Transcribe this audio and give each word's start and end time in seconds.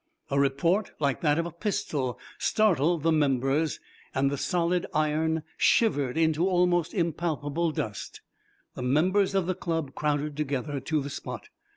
A 0.31 0.39
report 0.39 0.93
like 0.99 1.21
that 1.21 1.37
of 1.37 1.45
a 1.45 1.51
pistol 1.51 2.17
startled 2.39 3.03
the 3.03 3.11
members, 3.11 3.79
and 4.15 4.31
the 4.31 4.35
solid 4.37 4.87
iron 4.95 5.43
shivered 5.57 6.17
into 6.17 6.47
almost 6.49 6.95
impalpable 6.95 7.69
dust. 7.69 8.21
The 8.73 8.81
members 8.81 9.35
of 9.35 9.45
the 9.45 9.53
Club 9.53 9.93
crowded 9.93 10.35
together 10.35 10.79
to 10.79 11.01
the 11.01 11.11
spot. 11.11 11.49